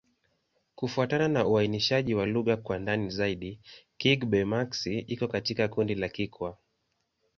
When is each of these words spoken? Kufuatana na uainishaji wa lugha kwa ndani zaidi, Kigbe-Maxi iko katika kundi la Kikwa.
Kufuatana 0.75 1.27
na 1.27 1.47
uainishaji 1.47 2.15
wa 2.15 2.25
lugha 2.25 2.57
kwa 2.57 2.79
ndani 2.79 3.09
zaidi, 3.09 3.59
Kigbe-Maxi 3.97 4.99
iko 4.99 5.27
katika 5.27 5.67
kundi 5.67 5.95
la 5.95 6.09
Kikwa. 6.09 6.57